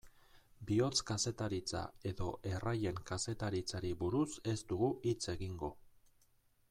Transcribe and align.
Bihotz-kazetaritza 0.69 1.81
edo 2.11 2.29
erraien 2.53 3.03
kazetaritzari 3.11 3.93
buruz 4.01 4.27
ez 4.55 4.59
dugu 4.73 4.91
hitz 5.11 5.23
egingo. 5.35 5.71